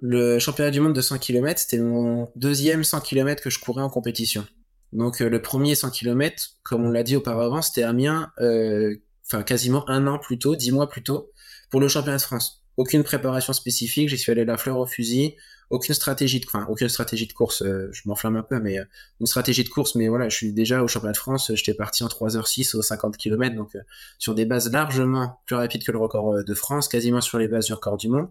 Le 0.00 0.38
championnat 0.38 0.70
du 0.70 0.80
monde 0.80 0.94
de 0.94 1.00
100 1.00 1.18
km, 1.18 1.60
c'était 1.60 1.78
mon 1.78 2.30
deuxième 2.36 2.84
100 2.84 3.00
km 3.00 3.42
que 3.42 3.50
je 3.50 3.58
courais 3.58 3.82
en 3.82 3.90
compétition. 3.90 4.46
Donc 4.92 5.20
euh, 5.20 5.28
le 5.28 5.42
premier 5.42 5.74
100 5.74 5.90
km, 5.90 6.50
comme 6.62 6.84
on 6.84 6.90
l'a 6.90 7.02
dit 7.02 7.16
auparavant, 7.16 7.62
c'était 7.62 7.82
Amiens, 7.82 8.30
euh, 8.40 8.94
enfin 9.26 9.42
quasiment 9.42 9.88
un 9.90 10.06
an 10.06 10.18
plus 10.18 10.38
tôt, 10.38 10.54
dix 10.54 10.70
mois 10.70 10.88
plus 10.88 11.02
tôt, 11.02 11.32
pour 11.70 11.80
le 11.80 11.88
championnat 11.88 12.18
de 12.18 12.22
France. 12.22 12.64
Aucune 12.76 13.02
préparation 13.02 13.52
spécifique, 13.52 14.08
j'y 14.08 14.16
suis 14.16 14.30
allé 14.30 14.44
la 14.44 14.56
fleur 14.56 14.78
au 14.78 14.86
fusil, 14.86 15.34
aucune 15.68 15.96
stratégie 15.96 16.38
de, 16.38 16.46
enfin 16.46 16.64
aucune 16.70 16.88
stratégie 16.88 17.26
de 17.26 17.32
course, 17.32 17.62
euh, 17.62 17.90
je 17.92 18.02
m'enflamme 18.06 18.36
un 18.36 18.44
peu, 18.44 18.60
mais 18.60 18.78
une 19.20 19.26
stratégie 19.26 19.64
de 19.64 19.68
course, 19.68 19.96
mais 19.96 20.06
voilà, 20.06 20.28
je 20.28 20.36
suis 20.36 20.52
déjà 20.52 20.82
au 20.82 20.86
championnat 20.86 21.12
de 21.12 21.18
France, 21.18 21.50
j'étais 21.54 21.74
parti 21.74 22.04
en 22.04 22.06
3h06 22.06 22.76
aux 22.76 22.82
50 22.82 23.16
km, 23.16 23.56
donc 23.56 23.76
sur 24.18 24.36
des 24.36 24.46
bases 24.46 24.70
largement 24.70 25.40
plus 25.44 25.56
rapides 25.56 25.84
que 25.84 25.90
le 25.90 25.98
record 25.98 26.44
de 26.44 26.54
France, 26.54 26.86
quasiment 26.86 27.20
sur 27.20 27.38
les 27.38 27.48
bases 27.48 27.66
du 27.66 27.72
record 27.72 27.96
du 27.96 28.08
monde. 28.08 28.28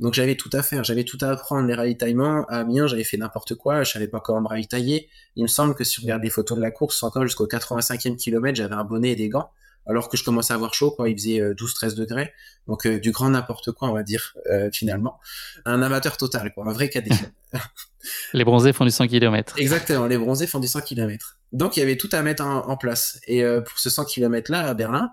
Donc 0.00 0.14
j'avais 0.14 0.36
tout 0.36 0.50
à 0.52 0.62
faire, 0.62 0.84
j'avais 0.84 1.04
tout 1.04 1.18
à 1.20 1.30
apprendre, 1.30 1.66
les 1.66 1.74
ravitaillements. 1.74 2.44
À 2.48 2.58
Amiens, 2.58 2.86
j'avais 2.86 3.04
fait 3.04 3.16
n'importe 3.16 3.56
quoi, 3.56 3.82
je 3.82 3.92
savais 3.92 4.08
pas 4.08 4.20
comment 4.20 4.42
me 4.42 4.48
ravitailler. 4.48 5.08
Il 5.34 5.42
me 5.42 5.48
semble 5.48 5.74
que 5.74 5.84
si 5.84 5.98
on 5.98 6.02
regarde 6.02 6.22
les 6.22 6.30
photos 6.30 6.56
de 6.56 6.62
la 6.62 6.70
course, 6.70 7.02
encore 7.02 7.24
jusqu'au 7.24 7.46
85e 7.46 8.16
kilomètre, 8.16 8.56
j'avais 8.56 8.74
un 8.74 8.84
bonnet 8.84 9.10
et 9.10 9.16
des 9.16 9.28
gants, 9.28 9.50
alors 9.86 10.08
que 10.08 10.16
je 10.16 10.22
commençais 10.22 10.52
à 10.52 10.56
avoir 10.56 10.72
chaud, 10.72 10.92
quoi. 10.92 11.08
Il 11.08 11.18
faisait 11.18 11.40
12-13 11.40 11.92
euh, 11.92 11.94
degrés. 11.96 12.32
Donc 12.68 12.86
euh, 12.86 13.00
du 13.00 13.10
grand 13.10 13.30
n'importe 13.30 13.72
quoi, 13.72 13.88
on 13.88 13.92
va 13.92 14.04
dire, 14.04 14.36
euh, 14.50 14.70
finalement. 14.72 15.18
Un 15.64 15.82
amateur 15.82 16.16
total, 16.16 16.52
quoi, 16.54 16.68
un 16.68 16.72
vrai 16.72 16.90
cadet. 16.90 17.10
les 18.34 18.44
bronzés 18.44 18.72
font 18.72 18.84
du 18.84 18.92
100 18.92 19.08
km. 19.08 19.54
Exactement, 19.58 20.06
les 20.06 20.18
bronzés 20.18 20.46
font 20.46 20.60
du 20.60 20.68
100 20.68 20.82
km. 20.82 21.38
Donc 21.52 21.76
il 21.76 21.80
y 21.80 21.82
avait 21.82 21.96
tout 21.96 22.10
à 22.12 22.22
mettre 22.22 22.44
en, 22.44 22.76
place. 22.76 23.18
Et 23.26 23.42
pour 23.42 23.78
ce 23.78 23.88
100 23.88 24.04
km-là, 24.04 24.68
à 24.68 24.74
Berlin, 24.74 25.10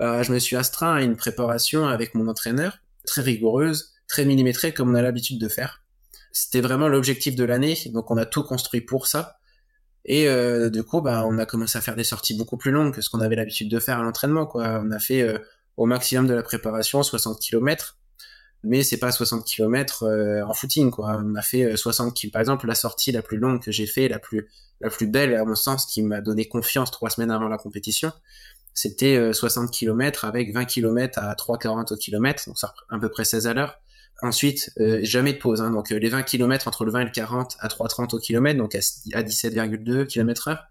je 0.00 0.32
me 0.32 0.40
suis 0.40 0.56
astreint 0.56 0.96
à 0.96 1.02
une 1.02 1.14
préparation 1.14 1.86
avec 1.86 2.16
mon 2.16 2.26
entraîneur, 2.26 2.78
très 3.06 3.22
rigoureuse, 3.22 3.92
très 4.10 4.24
millimétré 4.24 4.74
comme 4.74 4.90
on 4.90 4.94
a 4.94 5.02
l'habitude 5.02 5.38
de 5.38 5.48
faire. 5.48 5.82
C'était 6.32 6.60
vraiment 6.60 6.88
l'objectif 6.88 7.36
de 7.36 7.44
l'année, 7.44 7.76
donc 7.86 8.10
on 8.10 8.16
a 8.16 8.26
tout 8.26 8.42
construit 8.42 8.80
pour 8.80 9.06
ça. 9.06 9.38
Et 10.04 10.28
euh, 10.28 10.68
du 10.68 10.82
coup, 10.82 11.00
bah, 11.00 11.24
on 11.26 11.38
a 11.38 11.46
commencé 11.46 11.78
à 11.78 11.80
faire 11.80 11.94
des 11.94 12.04
sorties 12.04 12.36
beaucoup 12.36 12.56
plus 12.56 12.72
longues 12.72 12.92
que 12.92 13.02
ce 13.02 13.08
qu'on 13.08 13.20
avait 13.20 13.36
l'habitude 13.36 13.70
de 13.70 13.78
faire 13.78 13.98
à 13.98 14.02
l'entraînement. 14.02 14.46
Quoi. 14.46 14.80
On 14.84 14.90
a 14.90 14.98
fait 14.98 15.22
euh, 15.22 15.38
au 15.76 15.86
maximum 15.86 16.26
de 16.26 16.34
la 16.34 16.42
préparation 16.42 17.02
60 17.02 17.40
km, 17.40 17.98
mais 18.64 18.82
c'est 18.82 18.98
pas 18.98 19.12
60 19.12 19.44
km 19.44 20.02
euh, 20.02 20.42
en 20.42 20.54
footing. 20.54 20.90
Quoi. 20.90 21.22
On 21.24 21.36
a 21.36 21.42
fait 21.42 21.76
60 21.76 22.14
km. 22.14 22.32
Par 22.32 22.40
exemple, 22.40 22.66
la 22.66 22.74
sortie 22.74 23.12
la 23.12 23.22
plus 23.22 23.38
longue 23.38 23.62
que 23.62 23.70
j'ai 23.70 23.86
fait, 23.86 24.08
la 24.08 24.18
plus, 24.18 24.48
la 24.80 24.90
plus 24.90 25.06
belle 25.06 25.34
à 25.34 25.44
mon 25.44 25.54
sens, 25.54 25.86
qui 25.86 26.02
m'a 26.02 26.20
donné 26.20 26.48
confiance 26.48 26.90
trois 26.90 27.10
semaines 27.10 27.30
avant 27.30 27.48
la 27.48 27.58
compétition, 27.58 28.10
c'était 28.74 29.32
60 29.32 29.70
km 29.70 30.24
avec 30.24 30.54
20 30.54 30.64
km 30.64 31.18
à 31.18 31.34
3,40 31.34 31.92
au 31.92 31.96
kilomètre, 31.96 32.44
donc 32.46 32.58
ça 32.58 32.72
à 32.88 32.98
peu 32.98 33.08
près 33.08 33.24
16 33.24 33.46
à 33.46 33.54
l'heure. 33.54 33.80
Ensuite, 34.22 34.70
euh, 34.80 35.00
jamais 35.02 35.32
de 35.32 35.38
pause. 35.38 35.62
Hein, 35.62 35.70
donc 35.70 35.92
euh, 35.92 35.98
les 35.98 36.08
20 36.08 36.22
km 36.24 36.68
entre 36.68 36.84
le 36.84 36.92
20 36.92 37.00
et 37.00 37.04
le 37.04 37.10
40 37.10 37.56
à 37.60 37.68
3,30 37.68 38.14
au 38.14 38.18
kilomètre, 38.18 38.58
donc 38.58 38.74
à, 38.74 38.78
17,2 38.78 40.06
km 40.06 40.48
heure, 40.48 40.64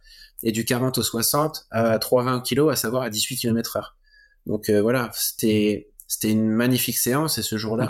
et 0.44 0.52
du 0.52 0.66
40 0.66 0.98
au 0.98 1.04
60 1.04 1.68
à 1.72 1.98
3,20 1.98 2.44
kg, 2.44 2.70
à 2.72 2.76
savoir 2.76 3.04
à 3.04 3.10
18 3.10 3.38
km 3.38 3.78
heure. 3.78 3.98
Donc 4.46 4.70
euh, 4.70 4.82
voilà, 4.82 5.10
c'était 5.14 5.90
c'était 6.08 6.32
une 6.32 6.50
magnifique 6.50 6.98
séance 6.98 7.38
et 7.38 7.44
ce 7.44 7.58
jour-là, 7.58 7.88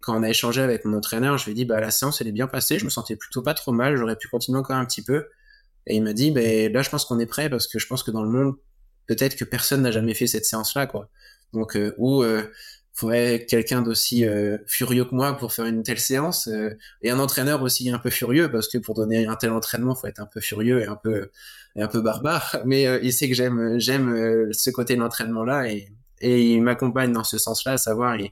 quand 0.00 0.18
on 0.18 0.22
a 0.22 0.28
échangé 0.28 0.60
avec 0.60 0.84
mon 0.84 0.98
entraîneur, 0.98 1.38
je 1.38 1.46
lui 1.46 1.52
ai 1.52 1.54
dit 1.54 1.64
bah 1.64 1.80
la 1.80 1.90
séance 1.90 2.20
elle 2.20 2.28
est 2.28 2.32
bien 2.32 2.46
passée, 2.46 2.78
je 2.78 2.84
me 2.84 2.90
sentais 2.90 3.16
plutôt 3.16 3.40
pas 3.40 3.54
trop 3.54 3.72
mal, 3.72 3.96
j'aurais 3.96 4.16
pu 4.16 4.28
continuer 4.28 4.58
encore 4.58 4.76
un 4.76 4.84
petit 4.84 5.02
peu. 5.02 5.28
Et 5.86 5.96
il 5.96 6.02
m'a 6.02 6.12
dit 6.12 6.30
bah, 6.30 6.40
là 6.42 6.82
je 6.82 6.90
pense 6.90 7.06
qu'on 7.06 7.18
est 7.18 7.26
prêt 7.26 7.48
parce 7.48 7.66
que 7.66 7.78
je 7.78 7.86
pense 7.86 8.02
que 8.02 8.10
dans 8.10 8.22
le 8.22 8.28
monde 8.28 8.56
peut-être 9.06 9.36
que 9.36 9.44
personne 9.44 9.82
n'a 9.82 9.90
jamais 9.90 10.12
fait 10.12 10.26
cette 10.26 10.44
séance-là 10.44 10.86
quoi. 10.86 11.08
Donc 11.54 11.76
euh, 11.76 11.94
ou 11.96 12.22
faudrait 12.94 13.46
quelqu'un 13.46 13.82
d'aussi 13.82 14.24
euh, 14.24 14.58
furieux 14.66 15.04
que 15.04 15.14
moi 15.14 15.36
pour 15.36 15.52
faire 15.52 15.66
une 15.66 15.82
telle 15.82 15.98
séance 15.98 16.48
euh, 16.48 16.76
et 17.00 17.10
un 17.10 17.18
entraîneur 17.18 17.62
aussi 17.62 17.90
un 17.90 17.98
peu 17.98 18.10
furieux 18.10 18.50
parce 18.50 18.68
que 18.68 18.78
pour 18.78 18.94
donner 18.94 19.26
un 19.26 19.36
tel 19.36 19.50
entraînement 19.50 19.94
faut 19.94 20.06
être 20.06 20.20
un 20.20 20.26
peu 20.26 20.40
furieux 20.40 20.80
et 20.80 20.86
un 20.86 20.96
peu 20.96 22.00
barbare. 22.00 22.58
Mais 22.66 22.86
euh, 22.86 22.98
il 23.02 23.12
sait 23.12 23.28
que 23.28 23.34
j'aime 23.34 23.78
j'aime 23.78 24.52
ce 24.52 24.70
côté 24.70 24.94
de 24.94 25.00
l'entraînement 25.00 25.44
là 25.44 25.68
et 25.68 25.88
et 26.20 26.52
il 26.52 26.62
m'accompagne 26.62 27.12
dans 27.12 27.24
ce 27.24 27.38
sens-là 27.38 27.72
à 27.72 27.78
savoir 27.78 28.16
il, 28.16 28.30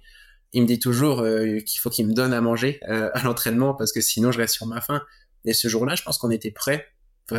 il 0.53 0.62
me 0.62 0.66
dit 0.66 0.78
toujours 0.78 1.25
qu'il 1.66 1.81
faut 1.81 1.91
qu'il 1.91 2.06
me 2.06 2.12
donne 2.12 2.32
à 2.32 2.41
manger 2.41 2.78
à 2.82 3.22
l'entraînement 3.25 3.75
parce 3.75 3.93
que 3.93 4.00
sinon 4.00 4.31
je 4.31 4.38
reste 4.38 4.54
sur 4.54 4.66
ma 4.66 4.81
faim. 4.81 5.03
Et 5.44 5.54
ce 5.54 5.69
jour-là 5.69 5.94
je 5.97 6.03
pense 6.03 6.19
qu'on 6.19 6.31
était 6.31 6.53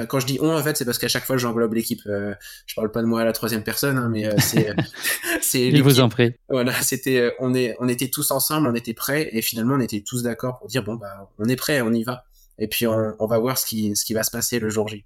quand 0.08 0.20
je 0.20 0.26
dis 0.26 0.38
on, 0.42 0.56
en 0.56 0.64
fait, 0.64 0.78
c'est 0.78 0.86
parce 0.86 0.98
qu'à 0.98 1.08
chaque 1.08 1.26
fois, 1.26 1.38
j'englobe 1.38 1.74
l'équipe. 1.74 2.02
Euh, 2.08 2.34
je 2.66 2.76
parle 2.76 2.92
pas 2.92 3.02
de 3.02 3.08
moi 3.08 3.22
à 3.22 3.26
la 3.26 3.34
troisième 3.34 3.64
personne, 3.64 3.98
hein, 3.98 4.10
mais 4.10 4.26
euh, 4.26 4.36
c'est. 4.40 4.70
Euh, 4.70 4.74
c'est 5.42 5.68
Il 5.68 5.84
vous 5.84 6.00
en 6.00 6.10
prie. 6.10 6.34
Voilà, 6.50 6.74
c'était, 6.82 7.34
on 7.40 7.54
est, 7.54 7.76
on 7.80 7.88
était 7.88 8.10
tous 8.10 8.32
ensemble, 8.32 8.68
on 8.68 8.76
était 8.76 8.94
prêts, 8.94 9.30
et 9.32 9.42
finalement, 9.42 9.76
on 9.76 9.82
était 9.82 10.02
tous 10.02 10.24
d'accord 10.24 10.60
pour 10.60 10.68
dire 10.68 10.84
bon 10.84 10.96
bah, 10.96 11.30
on 11.40 11.46
est 11.46 11.56
prêt, 11.56 11.82
on 11.82 11.94
y 11.94 12.04
va, 12.04 12.26
et 12.58 12.68
puis 12.68 12.88
on, 12.88 13.16
on 13.20 13.26
va 13.26 13.40
voir 13.40 13.58
ce 13.58 13.66
qui, 13.66 13.96
ce 13.96 14.06
qui 14.06 14.14
va 14.14 14.24
se 14.24 14.32
passer 14.32 14.60
le 14.60 14.70
jour 14.70 14.88
J 14.88 15.06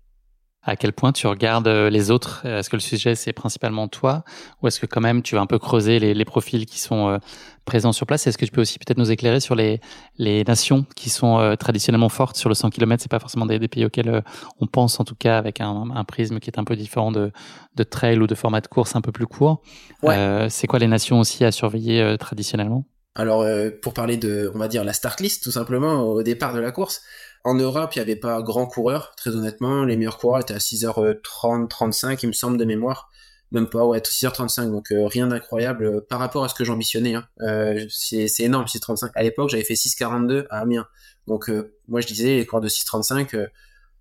à 0.65 0.75
quel 0.75 0.93
point 0.93 1.11
tu 1.11 1.27
regardes 1.27 1.67
euh, 1.67 1.89
les 1.89 2.11
autres 2.11 2.45
Est-ce 2.45 2.69
que 2.69 2.75
le 2.75 2.81
sujet 2.81 3.15
c'est 3.15 3.33
principalement 3.33 3.87
toi 3.87 4.23
ou 4.61 4.67
est-ce 4.67 4.79
que 4.79 4.87
quand 4.87 5.01
même 5.01 5.21
tu 5.21 5.35
vas 5.35 5.41
un 5.41 5.45
peu 5.45 5.59
creuser 5.59 5.99
les, 5.99 6.13
les 6.13 6.25
profils 6.25 6.65
qui 6.65 6.79
sont 6.79 7.07
euh, 7.07 7.17
présents 7.65 7.93
sur 7.93 8.07
place? 8.07 8.25
Est-ce 8.25 8.37
que 8.37 8.45
tu 8.45 8.51
peux 8.51 8.61
aussi 8.61 8.79
peut-être 8.79 8.97
nous 8.97 9.11
éclairer 9.11 9.39
sur 9.39 9.55
les, 9.55 9.79
les 10.17 10.43
nations 10.43 10.85
qui 10.95 11.09
sont 11.09 11.39
euh, 11.39 11.55
traditionnellement 11.55 12.09
fortes 12.09 12.35
sur 12.35 12.49
le 12.49 12.55
100 12.55 12.71
km 12.71 13.01
C'est 13.01 13.11
pas 13.11 13.19
forcément 13.19 13.45
des, 13.45 13.59
des, 13.59 13.67
pays 13.67 13.85
auxquels 13.85 14.23
on 14.59 14.65
pense 14.65 14.99
en 14.99 15.03
tout 15.03 15.15
cas 15.15 15.37
avec 15.37 15.61
un, 15.61 15.91
un, 15.93 16.03
prisme 16.03 16.39
qui 16.39 16.49
est 16.49 16.59
un 16.59 16.63
peu 16.63 16.75
différent 16.75 17.11
de, 17.11 17.31
de 17.75 17.83
trail 17.83 18.17
ou 18.17 18.27
de 18.27 18.35
format 18.35 18.61
de 18.61 18.67
course 18.67 18.95
un 18.95 19.01
peu 19.01 19.11
plus 19.11 19.27
court. 19.27 19.61
Ouais. 20.01 20.47
c'est 20.49 20.67
quoi 20.67 20.79
les 20.79 20.87
nations 20.87 21.19
aussi 21.19 21.45
à 21.45 21.51
surveiller 21.51 22.15
traditionnellement? 22.19 22.85
Alors, 23.15 23.45
pour 23.81 23.93
parler 23.93 24.17
de, 24.17 24.51
on 24.53 24.57
va 24.57 24.67
dire, 24.67 24.83
la 24.83 24.91
start 24.91 25.21
list, 25.21 25.43
tout 25.43 25.51
simplement, 25.51 26.01
au 26.01 26.21
départ 26.21 26.53
de 26.53 26.59
la 26.59 26.71
course, 26.71 27.01
en 27.45 27.53
Europe, 27.53 27.95
il 27.95 27.99
n'y 27.99 28.01
avait 28.01 28.15
pas 28.15 28.41
grand 28.41 28.65
coureur, 28.65 29.13
très 29.15 29.35
honnêtement. 29.35 29.85
Les 29.85 29.95
meilleurs 29.97 30.17
coureurs 30.17 30.41
étaient 30.41 30.55
à 30.55 30.57
6h30, 30.57 31.67
35, 31.67 32.23
il 32.23 32.27
me 32.27 32.33
semble, 32.33 32.57
de 32.57 32.65
mémoire. 32.65 33.11
Même 33.51 33.69
pas, 33.69 33.85
ouais, 33.85 33.99
6h35, 33.99 34.71
donc 34.71 34.91
euh, 34.91 35.05
rien 35.05 35.27
d'incroyable 35.27 35.85
euh, 35.85 36.01
par 36.01 36.17
rapport 36.17 36.43
à 36.43 36.49
ce 36.49 36.55
que 36.55 36.63
j'ambitionnais. 36.63 37.13
Hein. 37.13 37.27
Euh, 37.41 37.85
c'est 37.87 38.27
énorme, 38.39 38.65
6h35. 38.65 39.11
À 39.13 39.21
l'époque, 39.21 39.49
j'avais 39.49 39.63
fait 39.63 39.75
6h42 39.75 40.47
à 40.49 40.61
Amiens. 40.61 40.87
Donc, 41.27 41.51
moi, 41.87 42.01
je 42.01 42.07
disais, 42.07 42.37
les 42.37 42.45
coureurs 42.47 42.61
de 42.61 42.67
6h35, 42.67 43.47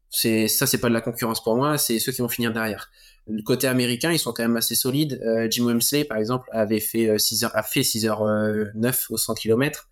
c'est 0.08 0.48
ça, 0.48 0.66
c'est 0.66 0.78
pas 0.78 0.88
de 0.88 0.94
la 0.94 1.02
concurrence 1.02 1.42
pour 1.42 1.54
moi, 1.56 1.76
c'est 1.76 1.98
ceux 1.98 2.12
qui 2.12 2.22
vont 2.22 2.28
finir 2.28 2.52
derrière. 2.52 2.90
Du 3.26 3.42
côté 3.42 3.66
américain, 3.66 4.10
ils 4.10 4.18
sont 4.18 4.32
quand 4.32 4.42
même 4.42 4.56
assez 4.56 4.74
solides. 4.74 5.22
Jim 5.50 5.64
Wemsley, 5.66 6.04
par 6.04 6.18
exemple, 6.18 6.48
avait 6.52 6.80
fait 6.80 7.16
6h, 7.16 7.50
a 7.52 7.62
fait 7.62 7.80
6h9 7.80 9.06
au 9.10 9.16
100 9.16 9.34
km. 9.34 9.88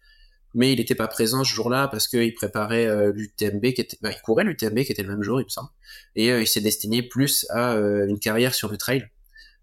Mais 0.54 0.72
il 0.72 0.78
n'était 0.78 0.94
pas 0.94 1.08
présent 1.08 1.44
ce 1.44 1.52
jour-là 1.52 1.88
parce 1.88 2.08
qu'il 2.08 2.34
préparait 2.34 2.86
euh, 2.86 3.12
l'UTMB 3.12 3.72
qui 3.72 3.80
était, 3.80 3.96
bah, 4.02 4.10
il 4.10 4.20
courait 4.20 4.44
l'UTMB 4.44 4.80
qui 4.80 4.92
était 4.92 5.02
le 5.02 5.08
même 5.08 5.22
jour, 5.22 5.40
il 5.40 5.44
me 5.44 5.48
semble, 5.48 5.70
et 6.14 6.30
euh, 6.30 6.42
il 6.42 6.46
s'est 6.46 6.60
destiné 6.60 7.02
plus 7.02 7.46
à 7.50 7.72
euh, 7.72 8.06
une 8.06 8.18
carrière 8.18 8.54
sur 8.54 8.70
le 8.70 8.76
trail. 8.76 9.08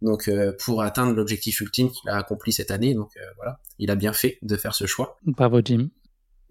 Donc 0.01 0.31
pour 0.59 0.81
atteindre 0.81 1.13
l'objectif 1.13 1.59
ultime 1.59 1.91
qu'il 1.91 2.09
a 2.09 2.15
accompli 2.15 2.53
cette 2.53 2.71
année, 2.71 2.94
donc 2.94 3.12
voilà, 3.36 3.59
il 3.80 3.91
a 3.91 3.95
bien 3.95 4.13
fait 4.13 4.39
de 4.41 4.56
faire 4.56 4.74
ce 4.74 4.86
choix. 4.86 5.18
Bravo 5.25 5.59
Jim. 5.62 5.89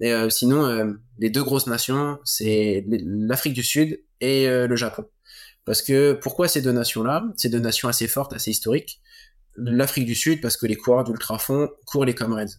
Et 0.00 0.12
sinon, 0.28 0.98
les 1.18 1.30
deux 1.30 1.42
grosses 1.42 1.66
nations, 1.66 2.18
c'est 2.24 2.84
l'Afrique 2.86 3.54
du 3.54 3.62
Sud 3.62 4.02
et 4.20 4.46
le 4.46 4.76
Japon. 4.76 5.06
Parce 5.64 5.80
que 5.80 6.12
pourquoi 6.12 6.46
ces 6.46 6.60
deux 6.60 6.72
nations-là? 6.72 7.24
Ces 7.38 7.48
deux 7.48 7.58
nations 7.58 7.88
assez 7.88 8.06
fortes, 8.06 8.34
assez 8.34 8.50
historiques. 8.50 9.00
L'Afrique 9.56 10.04
du 10.04 10.14
Sud 10.14 10.42
parce 10.42 10.58
que 10.58 10.66
les 10.66 10.76
coureurs 10.76 11.04
d'ultra-fond 11.04 11.70
courent 11.86 12.04
les 12.04 12.14
Comrades 12.14 12.52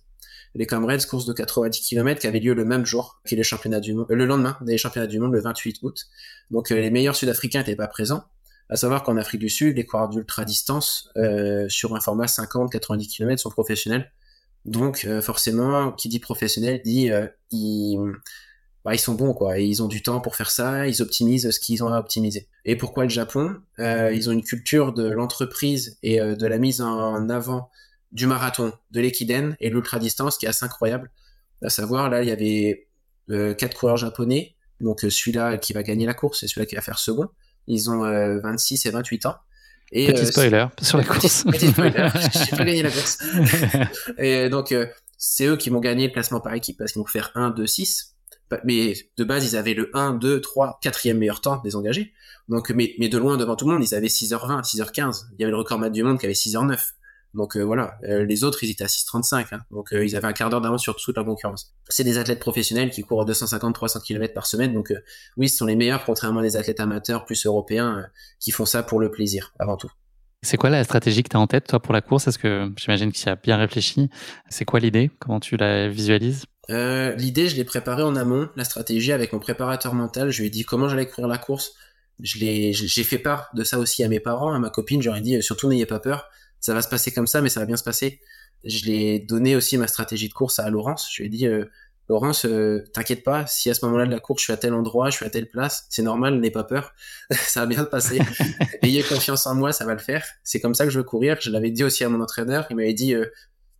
les 0.56 0.66
Comrades, 0.66 1.06
course 1.06 1.26
de 1.26 1.34
90 1.34 1.80
km 1.82 2.20
qui 2.20 2.28
avait 2.28 2.40
lieu 2.40 2.54
le 2.54 2.66
même 2.66 2.86
jour 2.86 3.22
que 3.26 3.36
les 3.36 3.44
championnats 3.44 3.80
du 3.80 3.94
monde, 3.94 4.08
le 4.10 4.26
lendemain 4.26 4.58
des 4.62 4.78
championnats 4.78 5.08
du 5.08 5.20
monde, 5.20 5.34
le 5.34 5.42
28 5.42 5.80
août. 5.84 6.08
Donc 6.50 6.72
euh, 6.72 6.80
les 6.80 6.90
meilleurs 6.90 7.16
Sud-Africains 7.16 7.60
n'étaient 7.60 7.76
pas 7.76 7.88
présents. 7.88 8.24
À 8.70 8.76
savoir 8.76 9.04
qu'en 9.04 9.18
Afrique 9.18 9.42
du 9.42 9.50
Sud, 9.50 9.78
les 9.78 9.86
coureurs 9.86 10.10
d'ultra 10.10 10.46
distance 10.46 11.10
euh, 11.18 11.68
sur 11.70 11.96
un 11.96 12.00
format 12.00 12.26
50-90 12.26 13.08
km 13.08 13.42
sont 13.42 13.50
professionnels. 13.50 14.12
Donc 14.66 15.06
euh, 15.06 15.22
forcément, 15.22 15.92
qui 15.92 16.10
dit 16.10 16.20
professionnel 16.20 16.82
dit 16.84 17.10
ils, 17.52 18.00
bah, 18.84 18.94
ils 18.94 19.00
sont 19.00 19.16
bons 19.16 19.34
quoi, 19.34 19.60
ils 19.60 19.82
ont 19.82 19.88
du 19.88 20.02
temps 20.02 20.20
pour 20.20 20.36
faire 20.36 20.52
ça, 20.52 20.88
ils 20.88 21.02
optimisent 21.02 21.50
ce 21.50 21.60
qu'ils 21.60 21.84
ont 21.84 21.88
à 21.94 22.00
optimiser. 22.00 22.48
Et 22.66 22.76
pourquoi 22.76 23.04
le 23.04 23.10
Japon? 23.10 23.56
Ils 23.78 24.30
ont 24.30 24.32
une 24.32 24.44
culture 24.44 24.94
de 24.94 25.10
l'entreprise 25.10 25.98
et 26.04 26.20
de 26.20 26.48
la 26.48 26.58
mise 26.58 26.82
en 26.82 27.30
avant 27.30 27.70
du 28.12 28.28
marathon, 28.28 28.74
de 28.92 29.02
l'équidène 29.02 29.56
et 29.60 29.70
l'ultra 29.70 30.00
distance 30.00 30.38
qui 30.38 30.46
est 30.46 30.50
assez 30.50 30.66
incroyable. 30.66 31.12
À 31.62 31.70
savoir, 31.70 32.10
là, 32.10 32.24
il 32.24 32.30
y 32.30 32.32
avait 32.32 32.88
euh, 33.30 33.54
quatre 33.54 33.78
coureurs 33.78 33.98
japonais. 33.98 34.56
Donc 34.80 35.04
euh, 35.04 35.10
celui-là 35.10 35.58
qui 35.58 35.74
va 35.74 35.84
gagner 35.84 36.06
la 36.06 36.14
course 36.14 36.44
et 36.44 36.48
celui-là 36.48 36.66
qui 36.66 36.76
va 36.76 36.82
faire 36.82 37.00
second. 37.00 37.28
Ils 37.68 37.90
ont 37.90 38.02
26 38.02 38.86
euh, 38.86 38.90
et 38.90 38.92
28 38.92 39.26
ans. 39.28 39.36
Et, 39.92 40.08
petit 40.08 40.26
spoiler 40.26 40.66
sur 40.82 40.98
la 40.98 41.04
course. 41.06 41.44
Petit, 41.44 41.68
spoiler, 41.68 42.10
j'ai 42.50 42.56
pas 42.56 42.66
gagné 42.66 42.84
la 42.84 42.92
course. 42.92 43.18
et 44.18 44.50
donc 44.50 44.74
c'est 45.18 45.46
eux 45.46 45.58
qui 45.58 45.70
vont 45.70 45.80
gagner 45.80 46.08
le 46.08 46.14
classement 46.14 46.40
par 46.40 46.54
équipe 46.54 46.78
parce 46.78 46.94
qu'ils 46.94 47.02
vont 47.02 47.08
faire 47.08 47.32
1, 47.36 47.52
2, 47.52 47.68
6. 47.68 48.16
Mais 48.64 48.94
de 49.18 49.24
base, 49.24 49.46
ils 49.52 49.56
avaient 49.56 49.76
le 49.76 49.92
1, 49.94 50.14
2, 50.14 50.42
3, 50.42 50.80
4e 50.84 51.14
meilleur 51.14 51.42
temps 51.42 51.62
des 51.64 51.76
engagés. 51.76 52.14
Donc, 52.48 52.72
mais, 52.72 52.96
mais 52.98 53.10
de 53.10 53.18
loin 53.20 53.38
devant 53.38 53.56
tout 53.56 53.68
le 53.68 53.74
monde, 53.74 53.84
ils 53.84 53.94
avaient 53.94 54.08
6h20, 54.08 54.64
6h15. 54.64 55.26
Il 55.34 55.42
y 55.42 55.44
avait 55.44 55.52
le 55.52 55.58
record 55.58 55.78
mat 55.78 55.92
du 55.92 56.02
monde 56.02 56.20
qui 56.20 56.26
avait 56.26 56.34
6h09. 56.34 56.80
Donc 57.36 57.56
euh, 57.56 57.62
voilà, 57.62 58.00
euh, 58.04 58.26
les 58.26 58.44
autres 58.44 58.64
ils 58.64 58.72
étaient 58.72 58.84
à 58.84 58.88
6,35, 58.88 59.54
hein. 59.54 59.60
donc 59.70 59.94
euh, 59.94 60.04
ils 60.04 60.16
avaient 60.16 60.28
un 60.28 60.34
quart 60.34 60.50
d'heure 60.50 60.62
d'avance 60.62 60.82
sur 60.82 60.96
toute 60.96 61.16
la 61.16 61.24
concurrence. 61.24 61.76
C'est 61.88 62.04
des 62.04 62.18
athlètes 62.18 62.40
professionnels 62.40 62.90
qui 62.90 63.04
courent 63.04 63.26
250-300 63.26 64.02
km 64.02 64.34
par 64.34 64.48
semaine, 64.48 64.74
donc 64.74 64.92
oui, 65.38 65.48
ce 65.48 65.58
sont 65.58 65.68
les 65.68 65.76
meilleurs, 65.76 66.06
contrairement 66.06 66.40
à 66.40 66.44
des 66.44 66.58
athlètes 66.58 66.80
amateurs 66.80 67.26
plus 67.26 67.46
européens 67.46 68.08
qui 68.40 68.52
font 68.52 68.66
ça 68.66 68.82
pour 68.82 69.00
le 69.00 69.12
plaisir 69.12 69.54
avant 69.60 69.78
tout. 69.78 69.92
C'est 70.42 70.58
quoi 70.58 70.70
la 70.70 70.84
stratégie 70.84 71.22
que 71.22 71.30
tu 71.30 71.38
as 71.38 71.40
en 71.40 71.48
tête, 71.48 71.68
toi, 71.68 71.82
pour 71.82 71.94
la 71.94 72.02
course? 72.02 72.28
Est-ce 72.28 72.40
que 72.40 72.72
j'imagine 72.78 73.12
qu'il 73.12 73.28
y 73.28 73.30
a 73.30 73.36
bien 73.36 73.58
réfléchi 73.58 74.10
C'est 74.50 74.64
quoi 74.64 74.80
l'idée? 74.80 75.12
Comment 75.20 75.42
tu 75.42 75.58
la 75.58 75.90
visualises? 75.90 76.46
L'idée, 76.70 77.50
je 77.50 77.58
l'ai 77.58 77.66
préparée 77.66 78.04
en 78.04 78.16
amont, 78.16 78.48
la 78.56 78.64
stratégie 78.64 79.12
avec 79.12 79.34
mon 79.34 79.40
préparateur 79.40 79.94
mental. 79.94 80.32
Je 80.32 80.40
lui 80.40 80.48
ai 80.48 80.50
dit 80.50 80.64
comment 80.64 80.88
j'allais 80.88 81.08
courir 81.08 81.28
la 81.28 81.38
course. 81.38 81.74
J'ai 82.22 82.74
fait 83.04 83.18
part 83.18 83.50
de 83.54 83.66
ça 83.66 83.80
aussi 83.80 84.02
à 84.04 84.08
mes 84.08 84.22
parents, 84.22 84.54
à 84.54 84.60
ma 84.60 84.70
copine. 84.70 85.02
J'aurais 85.02 85.22
dit 85.22 85.44
surtout 85.44 85.68
n'ayez 85.68 85.86
pas 85.86 86.00
peur 86.00 86.30
ça 86.60 86.74
va 86.74 86.82
se 86.82 86.90
passer 86.90 87.12
comme 87.12 87.28
ça, 87.28 87.42
mais 87.42 87.50
ça 87.50 87.60
va 87.60 87.66
bien 87.66 87.78
se 87.78 87.84
passer. 87.84 88.20
Je 88.64 88.86
l'ai 88.86 89.20
donné 89.20 89.56
aussi 89.56 89.78
ma 89.78 89.88
stratégie 89.88 90.28
de 90.28 90.34
course 90.34 90.60
à 90.60 90.70
Laurence. 90.70 91.10
Je 91.12 91.22
lui 91.22 91.28
ai 91.28 91.30
dit, 91.30 91.48
euh, 91.48 91.66
Laurence, 92.10 92.46
euh, 92.46 92.84
t'inquiète 92.92 93.24
pas, 93.24 93.46
si 93.46 93.70
à 93.70 93.76
ce 93.76 93.86
moment-là 93.86 94.08
de 94.08 94.12
la 94.12 94.20
course, 94.20 94.42
je 94.42 94.46
suis 94.46 94.54
à 94.54 94.58
tel 94.58 94.74
endroit, 94.74 95.12
je 95.12 95.18
suis 95.18 95.26
à 95.26 95.30
telle 95.30 95.48
place, 95.48 95.86
c'est 95.90 96.02
normal, 96.02 96.40
n'aie 96.40 96.50
pas 96.50 96.64
peur, 96.64 96.94
ça 97.32 97.62
va 97.62 97.66
bien 97.68 97.84
se 97.84 97.90
passer. 97.90 98.20
Ayez 98.82 99.04
confiance 99.04 99.46
en 99.46 99.54
moi, 99.54 99.72
ça 99.72 99.86
va 99.86 99.94
le 99.94 100.00
faire. 100.00 100.26
C'est 100.44 100.60
comme 100.60 100.74
ça 100.74 100.86
que 100.86 100.90
je 100.90 100.98
veux 100.98 101.04
courir. 101.04 101.38
Je 101.40 101.52
l'avais 101.52 101.70
dit 101.70 101.84
aussi 101.84 102.04
à 102.04 102.10
mon 102.10 102.20
entraîneur. 102.20 102.66
Il 102.72 102.76
m'avait 102.76 102.94
dit, 102.94 103.14
euh, 103.14 103.28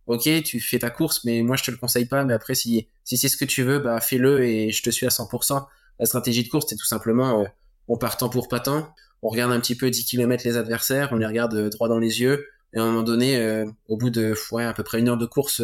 ok, 0.06 0.42
tu 0.44 0.60
fais 0.60 0.78
ta 0.78 0.90
course, 0.90 1.24
mais 1.24 1.42
moi 1.42 1.56
je 1.56 1.64
te 1.64 1.70
le 1.72 1.76
conseille 1.76 2.06
pas. 2.06 2.24
Mais 2.24 2.32
après, 2.32 2.54
si 2.54 2.88
si 3.04 3.18
c'est 3.18 3.28
ce 3.28 3.36
que 3.36 3.44
tu 3.44 3.64
veux, 3.64 3.80
bah 3.80 4.00
fais-le 4.00 4.44
et 4.44 4.70
je 4.70 4.82
te 4.82 4.90
suis 4.90 5.06
à 5.06 5.10
100%. 5.10 5.66
La 5.98 6.06
stratégie 6.06 6.44
de 6.44 6.48
course, 6.48 6.66
c'est 6.68 6.76
tout 6.76 6.86
simplement, 6.86 7.44
on 7.88 7.98
part 7.98 8.16
temps 8.16 8.30
pour 8.30 8.48
pas 8.48 8.60
temps. 8.60 8.94
On 9.22 9.28
regarde 9.28 9.52
un 9.52 9.60
petit 9.60 9.74
peu 9.74 9.90
10 9.90 10.06
km 10.06 10.44
les 10.46 10.56
adversaires, 10.56 11.10
on 11.12 11.16
les 11.16 11.26
regarde 11.26 11.68
droit 11.68 11.88
dans 11.88 11.98
les 11.98 12.20
yeux 12.22 12.46
et 12.74 12.78
à 12.78 12.82
un 12.82 12.86
moment 12.86 13.02
donné, 13.02 13.36
euh, 13.36 13.66
au 13.88 13.96
bout 13.96 14.10
de 14.10 14.34
ouais, 14.52 14.64
à 14.64 14.72
peu 14.72 14.82
près 14.82 15.00
une 15.00 15.08
heure 15.08 15.16
de 15.16 15.26
course, 15.26 15.62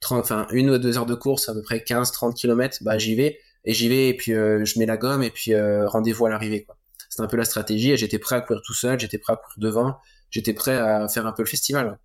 30, 0.00 0.18
euh, 0.18 0.20
enfin 0.20 0.46
une 0.50 0.70
ou 0.70 0.78
deux 0.78 0.98
heures 0.98 1.06
de 1.06 1.14
course, 1.14 1.48
à 1.48 1.54
peu 1.54 1.62
près 1.62 1.78
15-30 1.78 2.34
km, 2.34 2.78
bah 2.82 2.98
j'y 2.98 3.14
vais 3.14 3.38
et 3.64 3.72
j'y 3.72 3.88
vais 3.88 4.08
et 4.08 4.14
puis 4.14 4.34
euh, 4.34 4.64
je 4.64 4.78
mets 4.78 4.86
la 4.86 4.96
gomme 4.96 5.22
et 5.22 5.30
puis 5.30 5.54
rendez-vous 5.86 6.26
à 6.26 6.30
l'arrivée 6.30 6.64
quoi. 6.64 6.76
C'était 7.08 7.22
un 7.22 7.28
peu 7.28 7.36
la 7.36 7.44
stratégie 7.44 7.92
et 7.92 7.96
j'étais 7.96 8.18
prêt 8.18 8.36
à 8.36 8.40
courir 8.40 8.62
tout 8.62 8.74
seul, 8.74 9.00
j'étais 9.00 9.18
prêt 9.18 9.32
à 9.32 9.36
courir 9.36 9.56
devant, 9.58 9.98
j'étais 10.30 10.52
prêt 10.52 10.76
à 10.76 11.08
faire 11.08 11.26
un 11.26 11.32
peu 11.32 11.42
le 11.42 11.48
festival. 11.48 11.98